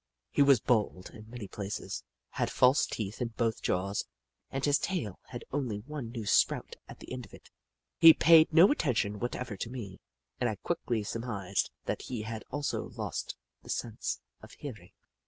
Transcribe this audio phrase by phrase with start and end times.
[0.31, 4.03] He was bald in many places, had false teeth in both jaws,
[4.49, 7.51] and his tail had only one new sprout at the end of it.
[7.99, 9.99] He paid no attention whatever to me,
[10.39, 14.93] and I quickly sur mised that he had also lost the sense of hearing.